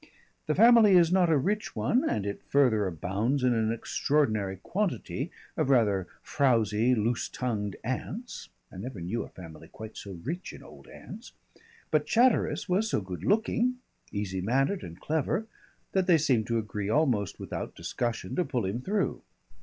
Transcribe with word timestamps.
The 0.47 0.55
family 0.55 0.93
is 0.97 1.11
not 1.11 1.29
a 1.29 1.37
rich 1.37 1.75
one 1.75 2.03
and 2.09 2.25
it 2.25 2.41
further 2.49 2.87
abounds 2.87 3.43
in 3.43 3.53
an 3.53 3.71
extraordinary 3.71 4.57
quantity 4.57 5.29
of 5.55 5.69
rather 5.69 6.07
frowsy, 6.23 6.95
loose 6.95 7.29
tongued 7.29 7.75
aunts 7.83 8.49
I 8.71 8.77
never 8.77 8.99
knew 8.99 9.21
a 9.21 9.29
family 9.29 9.67
quite 9.67 9.95
so 9.95 10.13
rich 10.13 10.53
in 10.53 10.63
old 10.63 10.87
aunts. 10.87 11.33
But 11.91 12.07
Chatteris 12.07 12.67
was 12.67 12.89
so 12.89 12.99
good 12.99 13.23
looking, 13.23 13.75
easy 14.11 14.41
mannered, 14.41 14.81
and 14.81 14.99
clever, 14.99 15.45
that 15.91 16.07
they 16.07 16.17
seemed 16.17 16.47
to 16.47 16.57
agree 16.57 16.89
almost 16.89 17.39
without 17.39 17.75
discussion 17.75 18.35
to 18.37 18.43
pull 18.43 18.65
him 18.65 18.81
through. 18.81 19.21